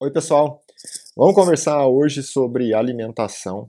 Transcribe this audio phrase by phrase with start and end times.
[0.00, 0.62] Oi, pessoal.
[1.16, 3.68] Vamos conversar hoje sobre alimentação.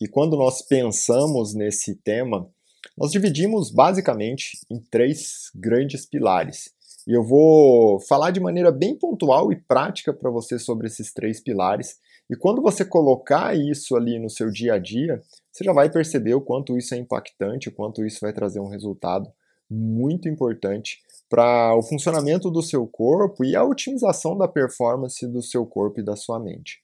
[0.00, 2.48] E quando nós pensamos nesse tema,
[2.96, 6.70] nós dividimos basicamente em três grandes pilares.
[7.06, 11.40] E eu vou falar de maneira bem pontual e prática para você sobre esses três
[11.40, 11.98] pilares.
[12.30, 15.22] E quando você colocar isso ali no seu dia a dia,
[15.52, 18.70] você já vai perceber o quanto isso é impactante, o quanto isso vai trazer um
[18.70, 19.30] resultado
[19.70, 25.66] muito importante para o funcionamento do seu corpo e a otimização da performance do seu
[25.66, 26.82] corpo e da sua mente.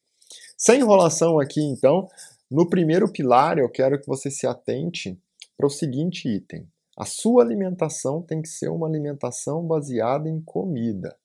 [0.57, 2.09] Sem enrolação aqui, então,
[2.51, 5.19] no primeiro pilar eu quero que você se atente
[5.57, 6.67] para o seguinte item.
[6.97, 11.17] A sua alimentação tem que ser uma alimentação baseada em comida.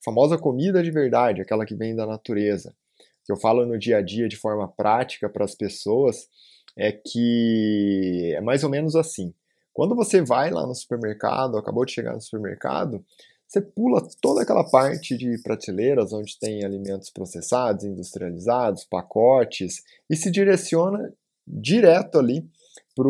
[0.00, 2.74] A famosa comida de verdade, aquela que vem da natureza.
[3.24, 6.28] Que eu falo no dia a dia de forma prática para as pessoas
[6.76, 9.34] é que é mais ou menos assim.
[9.78, 13.00] Quando você vai lá no supermercado, acabou de chegar no supermercado,
[13.46, 20.32] você pula toda aquela parte de prateleiras onde tem alimentos processados, industrializados, pacotes, e se
[20.32, 21.14] direciona
[21.46, 22.44] direto ali
[22.96, 23.06] para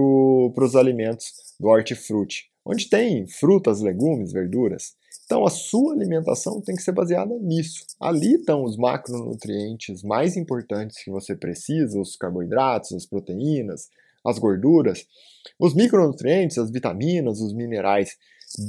[0.67, 4.95] os alimentos do hortifruti, onde tem frutas, legumes, verduras.
[5.25, 7.87] Então a sua alimentação tem que ser baseada nisso.
[7.99, 13.89] Ali estão os macronutrientes mais importantes que você precisa, os carboidratos, as proteínas,
[14.29, 15.07] as gorduras,
[15.59, 18.17] os micronutrientes, as vitaminas, os minerais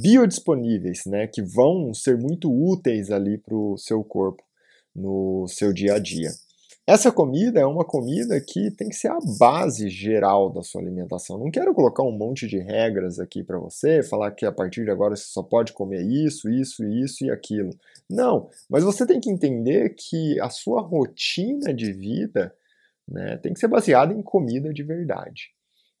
[0.02, 4.42] biodisponíveis, né, que vão ser muito úteis ali para o seu corpo
[4.94, 6.30] no seu dia a dia.
[6.86, 11.38] Essa comida é uma comida que tem que ser a base geral da sua alimentação.
[11.38, 14.90] Não quero colocar um monte de regras aqui para você, falar que a partir de
[14.90, 17.70] agora você só pode comer isso, isso, isso e aquilo.
[18.08, 22.52] Não, mas você tem que entender que a sua rotina de vida
[23.10, 25.50] né, tem que ser baseada em comida de verdade.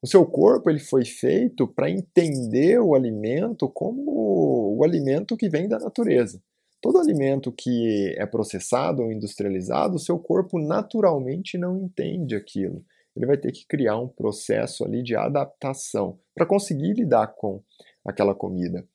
[0.02, 5.68] O seu corpo ele foi feito para entender o alimento como o alimento que vem
[5.68, 6.40] da natureza.
[6.80, 12.82] Todo alimento que é processado ou industrializado, o seu corpo naturalmente não entende aquilo.
[13.14, 17.62] Ele vai ter que criar um processo ali de adaptação para conseguir lidar com
[18.02, 18.86] aquela comida.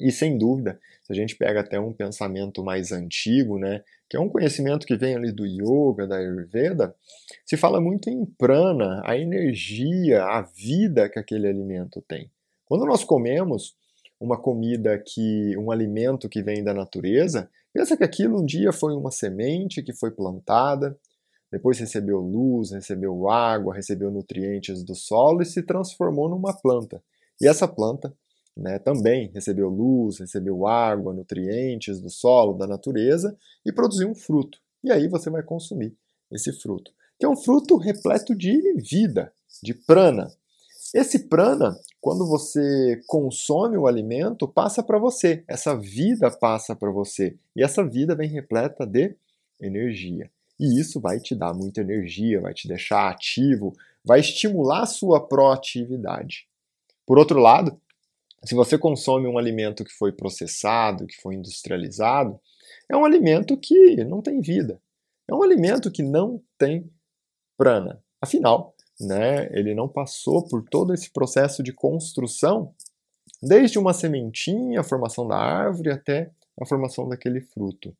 [0.00, 4.20] E sem dúvida, se a gente pega até um pensamento mais antigo, né, que é
[4.20, 6.94] um conhecimento que vem ali do yoga, da Ayurveda,
[7.44, 12.30] se fala muito em prana, a energia, a vida que aquele alimento tem.
[12.64, 13.74] Quando nós comemos
[14.20, 18.94] uma comida que, um alimento que vem da natureza, pensa que aquilo um dia foi
[18.94, 20.96] uma semente que foi plantada,
[21.50, 27.02] depois recebeu luz, recebeu água, recebeu nutrientes do solo e se transformou numa planta.
[27.40, 28.14] E essa planta
[28.56, 34.58] né, também recebeu luz, recebeu água, nutrientes do solo, da natureza e produziu um fruto.
[34.82, 35.96] E aí você vai consumir
[36.30, 40.32] esse fruto, que é um fruto repleto de vida, de prana.
[40.94, 45.44] Esse prana, quando você consome o alimento, passa para você.
[45.46, 47.36] Essa vida passa para você.
[47.54, 49.14] E essa vida vem repleta de
[49.60, 50.30] energia.
[50.58, 53.72] E isso vai te dar muita energia, vai te deixar ativo,
[54.04, 56.48] vai estimular a sua proatividade.
[57.06, 57.80] Por outro lado,
[58.44, 62.40] se você consome um alimento que foi processado, que foi industrializado,
[62.88, 64.80] é um alimento que não tem vida.
[65.28, 66.90] É um alimento que não tem
[67.56, 68.02] prana.
[68.20, 72.74] Afinal, né, ele não passou por todo esse processo de construção,
[73.42, 76.30] desde uma sementinha, a formação da árvore, até
[76.60, 77.96] a formação daquele fruto.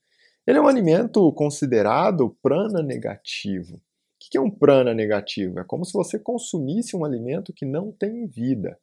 [0.46, 3.76] Ele é um alimento considerado prana negativo.
[3.76, 3.80] O
[4.18, 5.60] que é um prana negativo?
[5.60, 8.78] É como se você consumisse um alimento que não tem vida.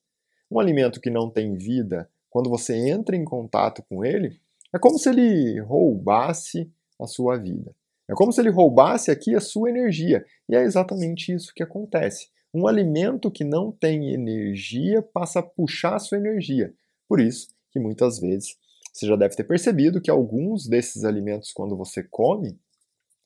[0.49, 4.39] Um alimento que não tem vida, quando você entra em contato com ele,
[4.73, 7.75] é como se ele roubasse a sua vida.
[8.09, 10.25] É como se ele roubasse aqui a sua energia.
[10.49, 12.29] E é exatamente isso que acontece.
[12.53, 16.73] Um alimento que não tem energia passa a puxar a sua energia.
[17.07, 18.57] Por isso que muitas vezes
[18.93, 22.57] você já deve ter percebido que alguns desses alimentos, quando você come,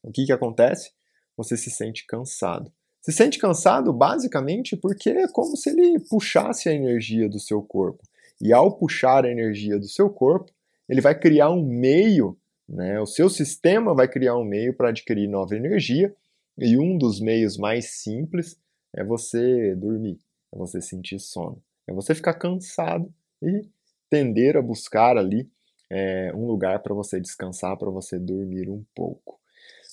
[0.04, 0.92] o que, que acontece?
[1.38, 2.72] Você se sente cansado.
[3.02, 8.04] Se sente cansado basicamente porque é como se ele puxasse a energia do seu corpo.
[8.40, 10.52] E ao puxar a energia do seu corpo,
[10.88, 12.38] ele vai criar um meio,
[12.70, 13.00] né?
[13.00, 16.14] o seu sistema vai criar um meio para adquirir nova energia.
[16.58, 18.60] E um dos meios mais simples
[18.96, 20.20] é você dormir,
[20.54, 23.12] é você sentir sono, é você ficar cansado
[23.42, 23.68] e
[24.10, 25.50] tender a buscar ali
[25.90, 29.41] é, um lugar para você descansar, para você dormir um pouco.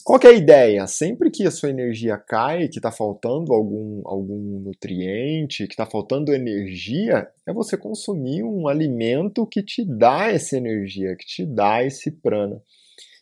[0.08, 0.86] Qual é a ideia?
[0.86, 6.32] Sempre que a sua energia cai, que está faltando algum, algum nutriente, que está faltando
[6.32, 12.10] energia, é você consumir um alimento que te dá essa energia, que te dá esse
[12.10, 12.58] prana.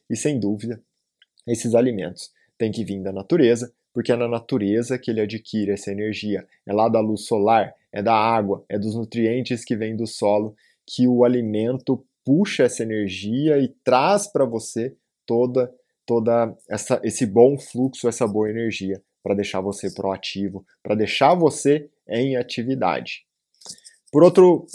[0.09, 0.81] E sem dúvida,
[1.45, 5.91] esses alimentos têm que vir da natureza, porque é na natureza que ele adquire essa
[5.91, 6.47] energia.
[6.65, 10.55] É lá da luz solar, é da água, é dos nutrientes que vêm do solo
[10.87, 14.95] que o alimento puxa essa energia e traz para você
[15.27, 15.69] toda
[16.07, 21.91] toda essa, esse bom fluxo, essa boa energia para deixar você proativo, para deixar você
[22.09, 23.27] em atividade.
[24.13, 24.67] Por outro,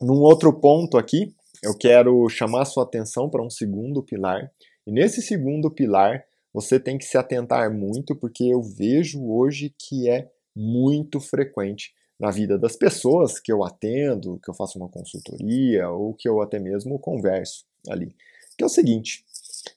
[0.00, 4.50] num outro ponto aqui, eu quero chamar sua atenção para um segundo pilar.
[4.86, 10.08] E nesse segundo pilar, você tem que se atentar muito, porque eu vejo hoje que
[10.08, 15.88] é muito frequente na vida das pessoas que eu atendo, que eu faço uma consultoria
[15.90, 18.14] ou que eu até mesmo converso ali.
[18.56, 19.24] Que é o seguinte: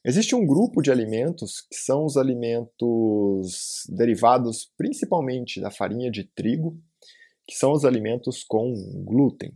[0.04, 6.78] existe um grupo de alimentos que são os alimentos derivados principalmente da farinha de trigo,
[7.48, 8.74] que são os alimentos com
[9.04, 9.54] glúten.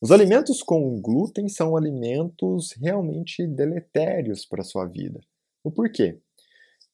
[0.00, 5.20] Os alimentos com glúten são alimentos realmente deletérios para a sua vida.
[5.62, 6.18] O porquê?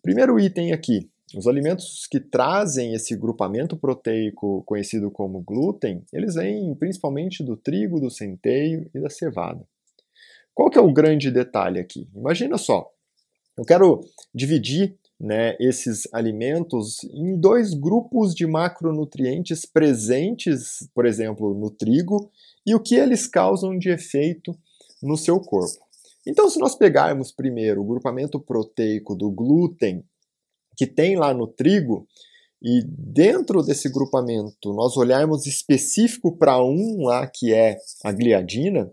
[0.03, 6.75] Primeiro item aqui, os alimentos que trazem esse grupamento proteico conhecido como glúten, eles vêm
[6.75, 9.67] principalmente do trigo, do centeio e da cevada.
[10.57, 12.09] Qual que é o grande detalhe aqui?
[12.17, 12.91] Imagina só,
[13.59, 14.01] eu quero
[14.35, 22.31] dividir né, esses alimentos em dois grupos de macronutrientes presentes, por exemplo, no trigo,
[22.67, 24.57] e o que eles causam de efeito
[25.03, 25.85] no seu corpo.
[26.27, 30.03] Então, se nós pegarmos primeiro o grupamento proteico do glúten
[30.75, 32.09] que tem lá no trigo,
[32.63, 38.91] e dentro desse grupamento nós olharmos específico para um lá que é a gliadina,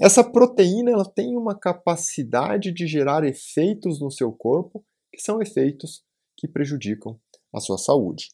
[0.00, 6.04] essa proteína ela tem uma capacidade de gerar efeitos no seu corpo que são efeitos
[6.36, 7.18] que prejudicam
[7.54, 8.28] a sua saúde.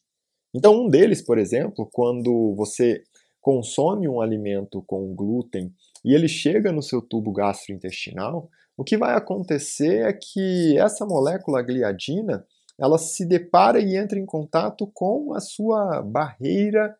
[0.53, 3.03] Então, um deles, por exemplo, quando você
[3.41, 5.73] consome um alimento com glúten
[6.03, 11.61] e ele chega no seu tubo gastrointestinal, o que vai acontecer é que essa molécula
[11.61, 12.45] gliadina
[12.79, 16.95] ela se depara e entra em contato com a sua barreira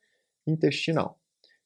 [0.45, 1.19] intestinal.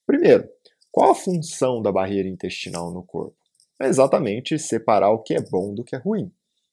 [0.05, 0.47] Primeiro,
[0.91, 3.35] qual a função da barreira intestinal no corpo?
[3.79, 6.31] É exatamente separar o que é bom do que é ruim.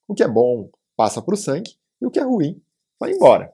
[0.09, 2.63] O que é bom passa para o sangue e o que é ruim
[2.99, 3.53] vai embora.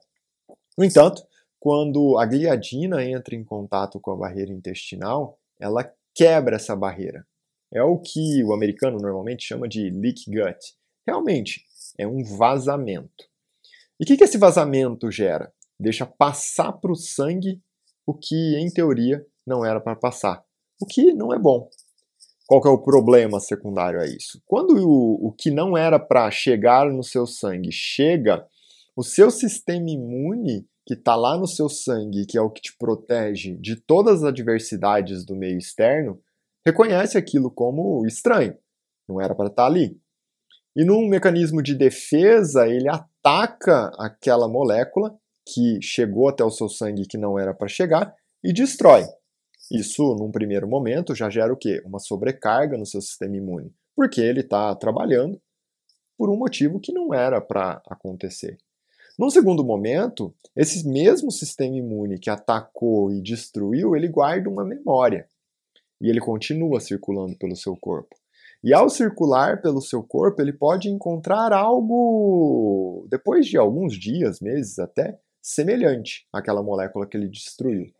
[0.77, 1.23] No entanto,
[1.59, 7.27] quando a gliadina entra em contato com a barreira intestinal, ela quebra essa barreira.
[7.73, 10.75] É o que o americano normalmente chama de leak gut.
[11.05, 11.65] Realmente,
[11.97, 13.29] é um vazamento.
[13.99, 15.53] E o que, que esse vazamento gera?
[15.79, 17.61] Deixa passar para o sangue
[18.05, 20.43] o que, em teoria, não era para passar.
[20.81, 21.69] O que não é bom.
[22.47, 24.41] Qual é o problema secundário a isso?
[24.47, 28.45] Quando o, o que não era para chegar no seu sangue chega,
[28.95, 32.75] o seu sistema imune, que está lá no seu sangue, que é o que te
[32.77, 36.19] protege de todas as adversidades do meio externo,
[36.65, 38.57] reconhece aquilo como estranho.
[39.07, 39.97] Não era para estar tá ali.
[40.75, 47.07] E num mecanismo de defesa, ele ataca aquela molécula que chegou até o seu sangue
[47.07, 49.05] que não era para chegar e destrói.
[49.71, 51.81] Isso, num primeiro momento, já gera o quê?
[51.85, 55.41] Uma sobrecarga no seu sistema imune, porque ele está trabalhando
[56.17, 58.57] por um motivo que não era para acontecer.
[59.17, 65.25] Num segundo momento, esse mesmo sistema imune que atacou e destruiu, ele guarda uma memória
[66.01, 68.15] e ele continua circulando pelo seu corpo.
[68.61, 74.77] E ao circular pelo seu corpo, ele pode encontrar algo, depois de alguns dias, meses
[74.79, 77.91] até, semelhante àquela molécula que ele destruiu.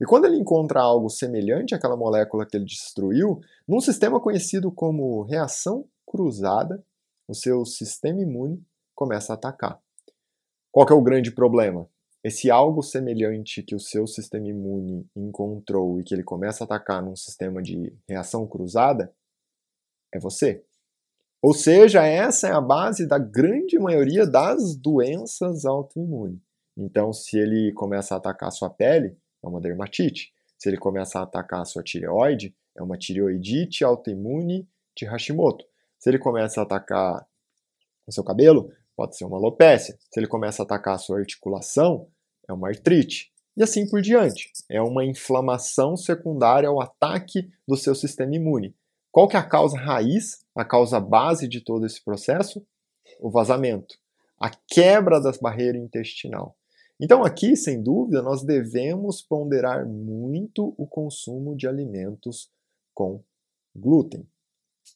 [0.00, 5.22] E quando ele encontra algo semelhante àquela molécula que ele destruiu, num sistema conhecido como
[5.22, 6.84] reação cruzada,
[7.26, 8.64] o seu sistema imune
[8.94, 9.80] começa a atacar.
[10.70, 11.88] Qual é o grande problema?
[12.22, 17.02] Esse algo semelhante que o seu sistema imune encontrou e que ele começa a atacar
[17.02, 19.12] num sistema de reação cruzada
[20.12, 20.64] é você.
[21.40, 26.40] Ou seja, essa é a base da grande maioria das doenças autoimunes.
[26.76, 30.32] Então, se ele começa a atacar a sua pele, é uma dermatite.
[30.56, 35.64] Se ele começa a atacar a sua tireoide, é uma tireoidite autoimune de Hashimoto.
[35.98, 37.26] Se ele começa a atacar
[38.06, 39.96] o seu cabelo, pode ser uma alopecia.
[40.12, 42.08] Se ele começa a atacar a sua articulação,
[42.48, 43.32] é uma artrite.
[43.56, 44.50] E assim por diante.
[44.68, 48.74] É uma inflamação secundária ao ataque do seu sistema imune.
[49.10, 52.64] Qual que é a causa raiz, a causa base de todo esse processo?
[53.20, 53.96] O vazamento,
[54.38, 56.57] a quebra das barreiras intestinal.
[57.00, 62.50] Então aqui, sem dúvida, nós devemos ponderar muito o consumo de alimentos
[62.92, 63.22] com
[63.74, 64.26] glúten.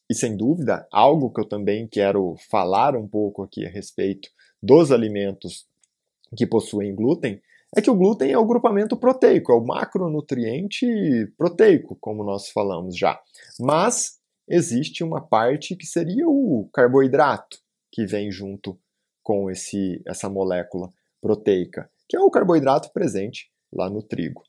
[0.09, 4.29] E sem dúvida, algo que eu também quero falar um pouco aqui a respeito
[4.61, 5.65] dos alimentos
[6.35, 7.41] que possuem glúten
[7.75, 10.85] é que o glúten é o grupamento proteico, é o macronutriente
[11.37, 13.19] proteico, como nós falamos já.
[13.59, 17.57] Mas existe uma parte que seria o carboidrato
[17.91, 18.77] que vem junto
[19.23, 24.43] com esse, essa molécula proteica, que é o carboidrato presente lá no trigo.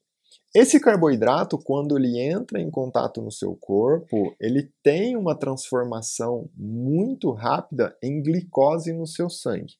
[0.54, 7.30] Esse carboidrato, quando ele entra em contato no seu corpo, ele tem uma transformação muito
[7.30, 9.78] rápida em glicose no seu sangue.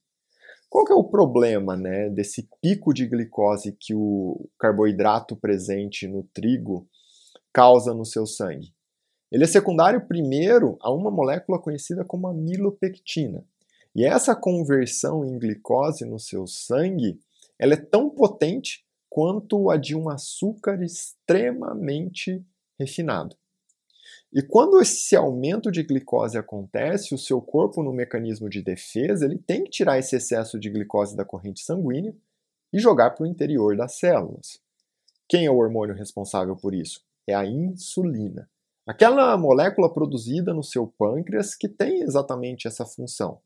[0.71, 6.23] Qual que é o problema né, desse pico de glicose que o carboidrato presente no
[6.33, 6.89] trigo
[7.53, 8.73] causa no seu sangue?
[9.31, 13.45] Ele é secundário primeiro a uma molécula conhecida como amilopectina.
[13.95, 17.21] E essa conversão em glicose no seu sangue,
[17.59, 22.45] ela é tão potente quanto a de um açúcar extremamente
[22.79, 23.37] refinado.
[24.33, 29.39] E quando esse aumento de glicose acontece, o seu corpo, no mecanismo de defesa, ele
[29.39, 32.13] tem que tirar esse excesso de glicose da corrente sanguínea
[32.73, 34.61] e jogar para o interior das células.
[35.29, 37.01] Quem é o hormônio responsável por isso?
[37.25, 38.51] É a insulina.
[38.85, 43.41] Aquela molécula produzida no seu pâncreas que tem exatamente essa função.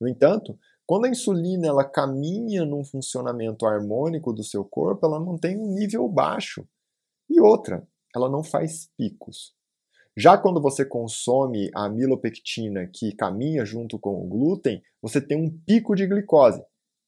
[0.00, 0.58] No entanto,
[0.90, 6.08] quando a insulina ela caminha num funcionamento harmônico do seu corpo, ela mantém um nível
[6.08, 6.66] baixo.
[7.28, 9.54] E outra, ela não faz picos.
[10.16, 15.48] Já quando você consome a amilopectina que caminha junto com o glúten, você tem um
[15.64, 16.60] pico de glicose.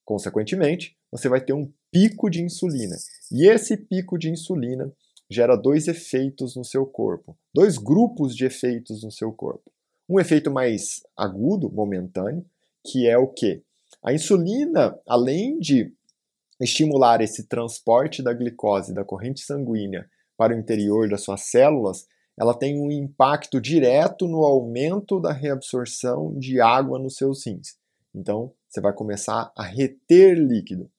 [0.04, 2.94] Consequentemente, você vai ter um pico de insulina.
[3.32, 4.92] E esse pico de insulina
[5.28, 9.72] gera dois efeitos no seu corpo, dois grupos de efeitos no seu corpo.
[10.08, 12.46] Um efeito mais agudo, momentâneo,
[12.86, 13.64] que é o quê?
[14.04, 15.92] A insulina, além de
[16.60, 22.06] estimular esse transporte da glicose da corrente sanguínea para o interior das suas células,
[22.36, 27.76] ela tem um impacto direto no aumento da reabsorção de água nos seus rins.
[28.12, 30.90] Então, você vai começar a reter líquido.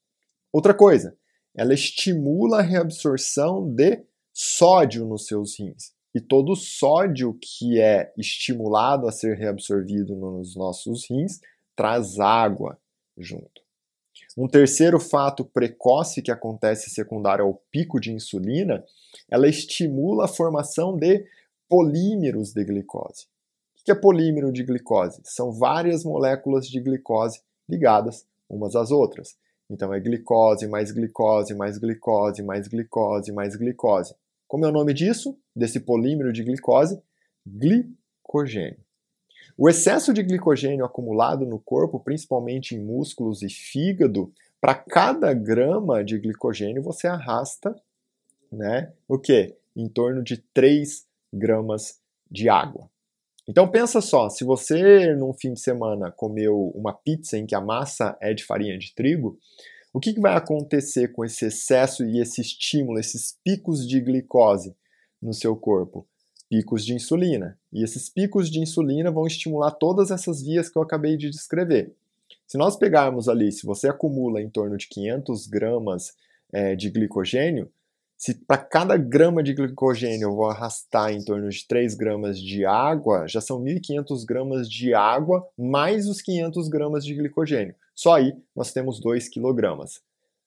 [0.51, 1.17] Outra coisa,
[1.53, 5.91] ela estimula a reabsorção de sódio nos seus rins.
[6.15, 11.39] E todo sódio que é estimulado a ser reabsorvido nos nossos rins
[11.75, 12.79] traz água
[13.17, 13.61] junto.
[14.37, 18.83] Um terceiro fato precoce que acontece secundário ao pico de insulina,
[19.29, 21.25] ela estimula a formação de
[21.69, 23.27] polímeros de glicose.
[23.79, 25.21] O que é polímero de glicose?
[25.23, 29.35] São várias moléculas de glicose ligadas umas às outras.
[29.69, 34.15] Então é glicose, mais glicose, mais glicose, mais glicose, mais glicose.
[34.47, 35.37] Como é o nome disso?
[35.55, 37.01] Desse polímero de glicose?
[37.45, 38.79] Glicogênio.
[39.55, 46.03] O excesso de glicogênio acumulado no corpo, principalmente em músculos e fígado, para cada grama
[46.03, 47.75] de glicogênio você arrasta,
[48.51, 49.55] né, o que?
[49.75, 52.89] Em torno de 3 gramas de água.
[53.47, 57.61] Então pensa só, se você num fim de semana comeu uma pizza em que a
[57.61, 59.37] massa é de farinha de trigo,
[59.93, 64.75] o que, que vai acontecer com esse excesso e esse estímulo, esses picos de glicose
[65.21, 66.07] no seu corpo?
[66.53, 67.57] Picos de insulina.
[67.71, 71.95] E esses picos de insulina vão estimular todas essas vias que eu acabei de descrever.
[72.45, 76.13] Se nós pegarmos ali, se você acumula em torno de 500 gramas
[76.53, 77.71] é, de glicogênio,
[78.15, 82.63] se para cada grama de glicogênio eu vou arrastar em torno de 3 gramas de
[82.63, 87.73] água, já são 1.500 gramas de água mais os 500 gramas de glicogênio.
[87.95, 90.01] Só aí nós temos 2 quilogramas.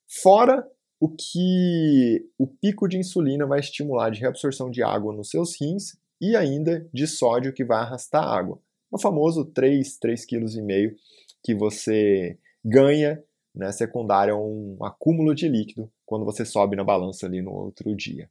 [0.07, 0.65] Fora
[0.99, 5.97] o que o pico de insulina vai estimular de reabsorção de água nos seus rins
[6.21, 8.59] e ainda de sódio que vai arrastar água.
[8.91, 10.97] O famoso 3, 3,5 kg
[11.43, 13.23] que você ganha
[13.55, 17.95] né, secundário a um acúmulo de líquido quando você sobe na balança ali no outro
[17.95, 18.31] dia.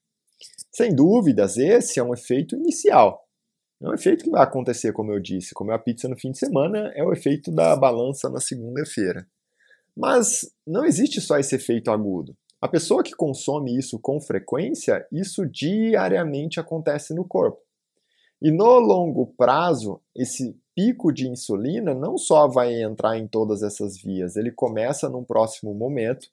[0.72, 3.26] Sem dúvidas, esse é um efeito inicial.
[3.82, 6.38] É um efeito que vai acontecer, como eu disse, comer a pizza no fim de
[6.38, 9.28] semana é o efeito da balança na segunda-feira.
[9.96, 12.36] Mas não existe só esse efeito agudo.
[12.66, 17.62] A pessoa que consome isso com frequência, isso diariamente acontece no corpo.
[18.42, 24.02] E no longo prazo, esse pico de insulina não só vai entrar em todas essas
[24.02, 26.28] vias, ele começa num próximo momento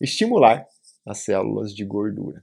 [0.00, 0.66] estimular
[1.04, 2.42] as células de gordura.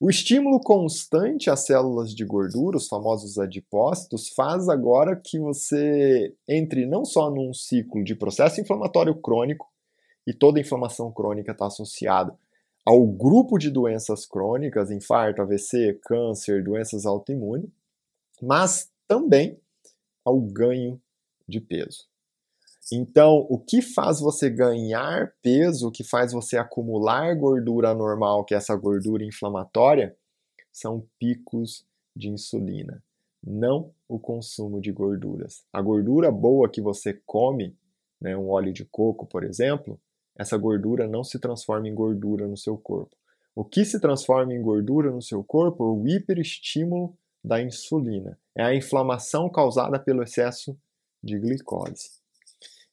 [0.00, 6.84] O estímulo constante às células de gordura, os famosos adipócitos, faz agora que você entre
[6.84, 9.70] não só num ciclo de processo inflamatório crônico,
[10.26, 12.36] e toda inflamação crônica está associada
[12.84, 17.70] ao grupo de doenças crônicas, infarto, AVC, câncer, doenças autoimunes,
[18.40, 19.58] mas também
[20.24, 21.00] ao ganho
[21.46, 22.06] de peso.
[22.92, 28.54] Então, o que faz você ganhar peso, o que faz você acumular gordura normal, que
[28.54, 30.16] é essa gordura inflamatória,
[30.72, 33.02] são picos de insulina,
[33.42, 35.64] não o consumo de gorduras.
[35.72, 37.76] A gordura boa que você come,
[38.20, 39.98] né, um óleo de coco, por exemplo,
[40.36, 43.16] essa gordura não se transforma em gordura no seu corpo.
[43.54, 48.38] O que se transforma em gordura no seu corpo é o hiperestímulo da insulina.
[48.56, 50.76] É a inflamação causada pelo excesso
[51.22, 52.22] de glicose.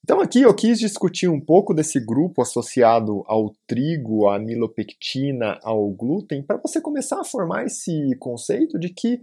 [0.03, 5.89] Então aqui eu quis discutir um pouco desse grupo associado ao trigo, à milopectina, ao
[5.89, 9.21] glúten, para você começar a formar esse conceito de que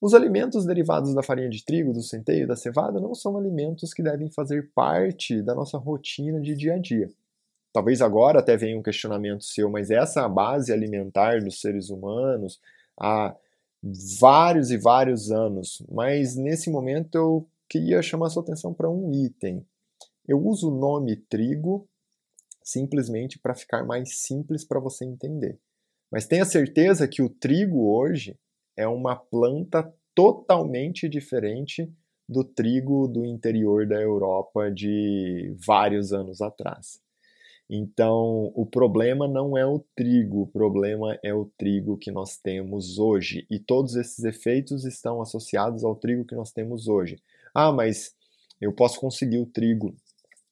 [0.00, 4.02] os alimentos derivados da farinha de trigo, do centeio, da cevada não são alimentos que
[4.02, 7.10] devem fazer parte da nossa rotina de dia a dia.
[7.72, 12.60] Talvez agora até venha um questionamento seu, mas essa base alimentar dos seres humanos
[13.00, 13.34] há
[14.20, 15.82] vários e vários anos.
[15.88, 19.64] Mas nesse momento eu queria chamar sua atenção para um item.
[20.26, 21.88] Eu uso o nome trigo
[22.62, 25.58] simplesmente para ficar mais simples para você entender.
[26.10, 28.36] Mas tenha certeza que o trigo hoje
[28.76, 31.90] é uma planta totalmente diferente
[32.28, 37.00] do trigo do interior da Europa de vários anos atrás.
[37.72, 42.98] Então, o problema não é o trigo, o problema é o trigo que nós temos
[42.98, 43.46] hoje.
[43.48, 47.22] E todos esses efeitos estão associados ao trigo que nós temos hoje.
[47.54, 48.12] Ah, mas
[48.60, 49.94] eu posso conseguir o trigo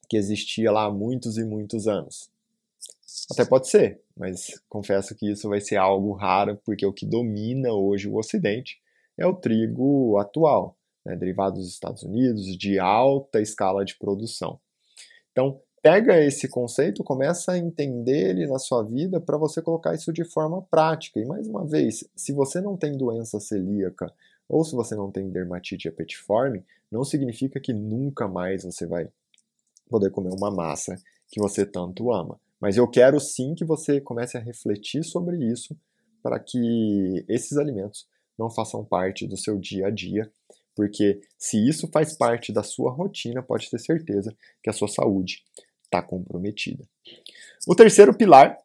[0.09, 2.31] que existia lá há muitos e muitos anos.
[3.33, 7.73] Até pode ser, mas confesso que isso vai ser algo raro, porque o que domina
[7.73, 8.81] hoje o Ocidente
[9.19, 14.61] é o trigo atual, né, derivado dos Estados Unidos, de alta escala de produção.
[15.33, 20.13] Então, pega esse conceito, começa a entender ele na sua vida para você colocar isso
[20.13, 21.19] de forma prática.
[21.19, 24.13] E mais uma vez, se você não tem doença celíaca
[24.47, 29.09] ou se você não tem dermatite apetiforme, não significa que nunca mais você vai
[29.89, 30.95] poder comer uma massa
[31.27, 32.39] que você tanto ama.
[32.61, 35.75] Mas eu quero sim que você comece a refletir sobre isso
[36.23, 38.07] para que esses alimentos
[38.39, 40.31] não façam parte do seu dia a dia,
[40.77, 45.43] porque se isso faz parte da sua rotina, pode ter certeza que a sua saúde
[45.89, 46.85] está comprometida.
[47.67, 48.57] O terceiro pilar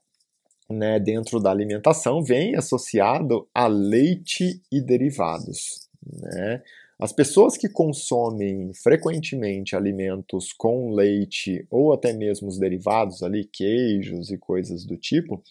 [0.69, 5.87] né, dentro da alimentação vem associado a leite e derivados.
[6.05, 6.61] Né?
[6.99, 14.31] As pessoas que consomem frequentemente alimentos com leite ou até mesmo os derivados ali, queijos
[14.31, 15.43] e coisas do tipo,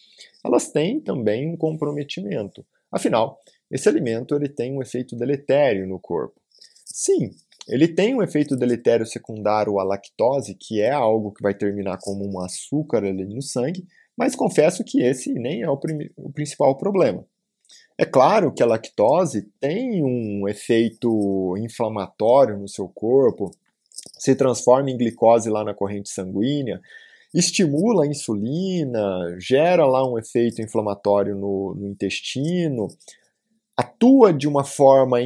[0.43, 2.65] elas têm também um comprometimento.
[2.91, 3.39] Afinal,
[3.69, 6.39] esse alimento ele tem um efeito deletério no corpo.
[6.85, 7.31] Sim,
[7.67, 12.25] ele tem um efeito deletério secundário à lactose, que é algo que vai terminar como
[12.25, 13.85] um açúcar ali no sangue,
[14.17, 15.79] mas confesso que esse nem é o,
[16.17, 17.25] o principal problema.
[17.97, 23.51] É claro que a lactose tem um efeito inflamatório no seu corpo,
[24.17, 26.81] se transforma em glicose lá na corrente sanguínea,
[27.33, 32.87] estimula a insulina, gera lá um efeito inflamatório no, no intestino,
[33.75, 35.19] atua de uma forma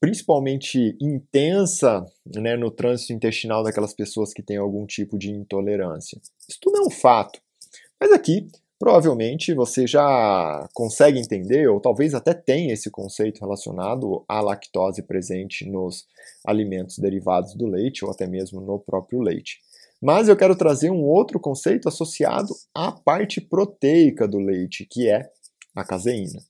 [0.00, 2.04] principalmente intensa
[2.36, 6.20] né, no trânsito intestinal daquelas pessoas que têm algum tipo de intolerância.
[6.48, 7.40] Isso tudo é um fato.
[8.00, 14.40] Mas aqui Provavelmente você já consegue entender, ou talvez até tenha esse conceito relacionado à
[14.40, 16.06] lactose presente nos
[16.46, 19.58] alimentos derivados do leite, ou até mesmo no próprio leite.
[20.00, 25.28] Mas eu quero trazer um outro conceito associado à parte proteica do leite, que é
[25.74, 26.40] a caseína.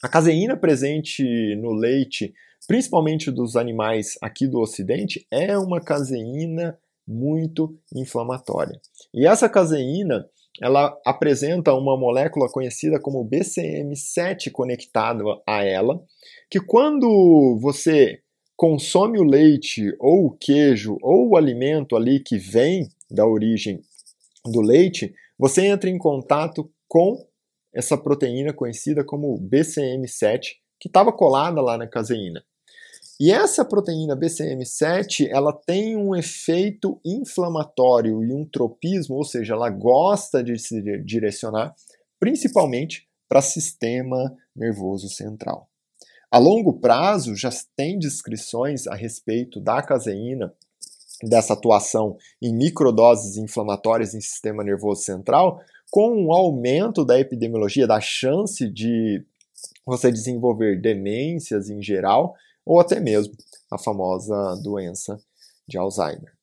[0.00, 1.24] A caseína presente
[1.56, 2.32] no leite,
[2.66, 8.80] principalmente dos animais aqui do Ocidente, é uma caseína muito inflamatória.
[9.14, 10.28] E essa caseína
[10.60, 16.02] ela apresenta uma molécula conhecida como BCM7 conectada a ela,
[16.50, 18.20] que quando você
[18.56, 23.80] consome o leite ou o queijo ou o alimento ali que vem da origem
[24.46, 27.22] do leite, você entra em contato com
[27.74, 32.42] essa proteína conhecida como BCM7, que estava colada lá na caseína.
[33.18, 39.70] E essa proteína BCM7, ela tem um efeito inflamatório e um tropismo, ou seja, ela
[39.70, 41.74] gosta de se direcionar
[42.20, 45.68] principalmente para sistema nervoso central.
[46.30, 50.52] A longo prazo, já tem descrições a respeito da caseína,
[51.22, 58.00] dessa atuação em microdoses inflamatórias em sistema nervoso central, com um aumento da epidemiologia, da
[58.00, 59.24] chance de
[59.86, 62.34] você desenvolver demências em geral
[62.66, 63.34] ou até mesmo
[63.70, 65.18] a famosa doença
[65.66, 66.34] de Alzheimer.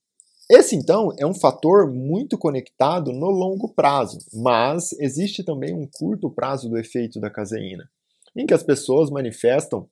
[0.49, 6.29] Esse, então, é um fator muito conectado no longo prazo, mas existe também um curto
[6.29, 7.89] prazo do efeito da caseína,
[8.35, 9.87] em que as pessoas manifestam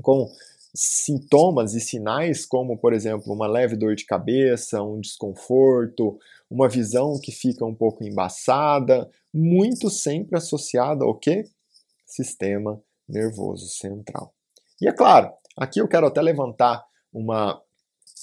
[0.00, 0.30] com
[0.74, 6.18] sintomas e sinais como, por exemplo, uma leve dor de cabeça, um desconforto,
[6.50, 11.44] uma visão que fica um pouco embaçada, muito sempre associada ao que?
[12.06, 14.32] Sistema nervoso central.
[14.80, 17.60] E é claro, Aqui eu quero até levantar uma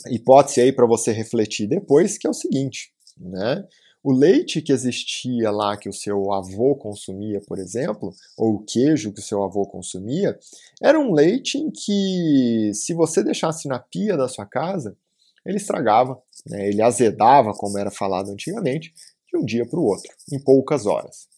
[0.08, 3.66] hipótese aí para você refletir depois, que é o seguinte, né?
[4.02, 9.12] O leite que existia lá que o seu avô consumia, por exemplo, ou o queijo
[9.12, 10.40] que o seu avô consumia,
[10.82, 14.96] era um leite em que, se você deixasse na pia da sua casa,
[15.46, 18.94] ele estragava, né, ele azedava, como era falado antigamente,
[19.28, 21.29] de um dia para o outro, em poucas horas.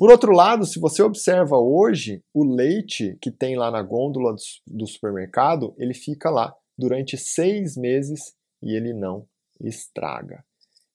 [0.00, 4.34] Por outro lado, se você observa hoje, o leite que tem lá na gôndola
[4.66, 9.26] do supermercado, ele fica lá durante seis meses e ele não
[9.60, 10.42] estraga.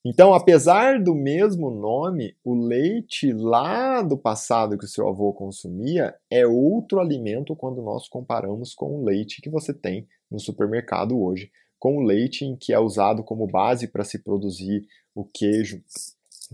[0.04, 6.16] Então, apesar do mesmo nome, o leite lá do passado que o seu avô consumia
[6.28, 11.52] é outro alimento quando nós comparamos com o leite que você tem no supermercado hoje,
[11.78, 15.80] com o leite em que é usado como base para se produzir o queijo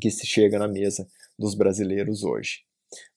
[0.02, 1.08] que se chega na mesa
[1.41, 2.60] dos brasileiros hoje.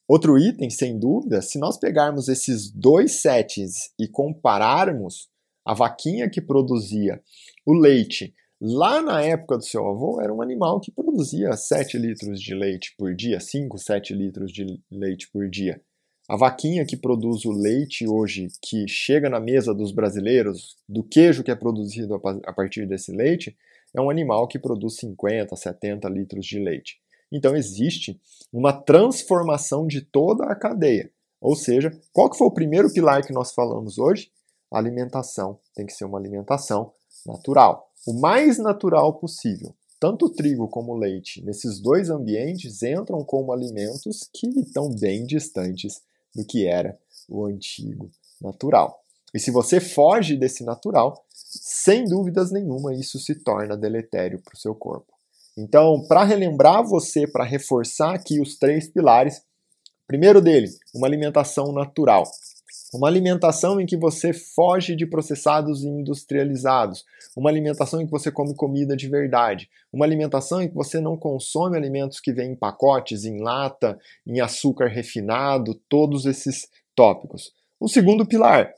[0.08, 5.28] Outro item, sem dúvida, se nós pegarmos esses dois sets e compararmos
[5.64, 7.22] a vaquinha que produzia
[7.64, 8.34] o leite
[8.66, 12.94] Lá na época do seu avô, era um animal que produzia 7 litros de leite
[12.96, 15.82] por dia, 5, 7 litros de leite por dia.
[16.26, 21.44] A vaquinha que produz o leite hoje, que chega na mesa dos brasileiros, do queijo
[21.44, 23.54] que é produzido a partir desse leite,
[23.94, 27.02] é um animal que produz 50, 70 litros de leite.
[27.32, 28.20] Então existe
[28.52, 31.10] uma transformação de toda a cadeia.
[31.40, 34.30] Ou seja, qual que foi o primeiro pilar que nós falamos hoje?
[34.72, 36.92] A alimentação tem que ser uma alimentação
[37.26, 39.74] natural o mais natural possível.
[39.98, 45.24] Tanto o trigo como o leite, nesses dois ambientes, entram como alimentos que estão bem
[45.24, 46.02] distantes
[46.34, 48.10] do que era o antigo
[48.40, 49.00] natural.
[49.32, 54.58] E se você foge desse natural, sem dúvidas nenhuma, isso se torna deletério para o
[54.58, 55.13] seu corpo.
[55.56, 59.42] Então, para relembrar você, para reforçar aqui os três pilares,
[60.06, 62.24] primeiro dele, uma alimentação natural.
[62.92, 67.04] Uma alimentação em que você foge de processados e industrializados.
[67.36, 69.68] Uma alimentação em que você come comida de verdade.
[69.92, 74.40] Uma alimentação em que você não consome alimentos que vêm em pacotes, em lata, em
[74.40, 77.52] açúcar refinado, todos esses tópicos.
[77.80, 78.72] O segundo pilar,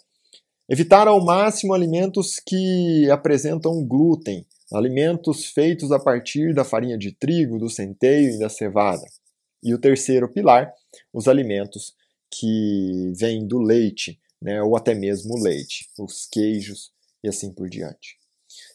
[0.69, 7.59] evitar ao máximo alimentos que apresentam glúten, alimentos feitos a partir da farinha de trigo,
[7.59, 9.05] do centeio e da cevada.
[9.63, 10.73] E o terceiro pilar,
[11.13, 11.95] os alimentos
[12.31, 16.91] que vem do leite, né, ou até mesmo o leite, os queijos
[17.23, 18.19] e assim por diante.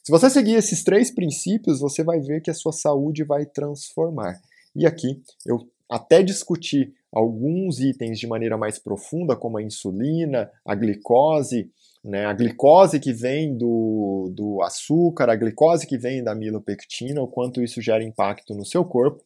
[0.03, 4.39] Se você seguir esses três princípios, você vai ver que a sua saúde vai transformar.
[4.75, 10.73] E aqui eu até discuti alguns itens de maneira mais profunda, como a insulina, a
[10.73, 11.69] glicose,
[12.03, 17.27] né, a glicose que vem do, do açúcar, a glicose que vem da milopectina, o
[17.27, 19.23] quanto isso gera impacto no seu corpo.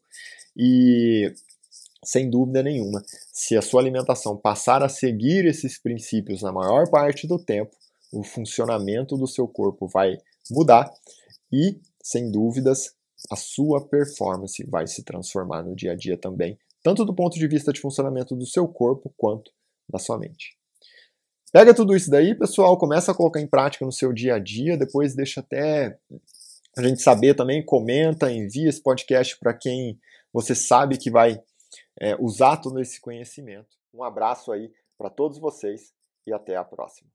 [0.55, 1.33] E
[2.03, 7.27] sem dúvida nenhuma, se a sua alimentação passar a seguir esses princípios na maior parte
[7.27, 7.75] do tempo,
[8.13, 10.17] o funcionamento do seu corpo vai
[10.51, 10.93] mudar
[11.51, 12.93] e, sem dúvidas,
[13.29, 17.47] a sua performance vai se transformar no dia a dia também, tanto do ponto de
[17.47, 19.51] vista de funcionamento do seu corpo quanto
[19.89, 20.55] da sua mente.
[21.55, 24.75] Pega tudo isso daí, pessoal, começa a colocar em prática no seu dia a dia,
[24.75, 25.97] depois deixa até
[26.77, 29.97] a gente saber também, comenta, envia esse podcast para quem
[30.33, 31.41] você sabe que vai
[31.97, 33.69] é, usar todo esse conhecimento.
[33.93, 35.93] Um abraço aí para todos vocês
[36.27, 37.09] e até a próxima.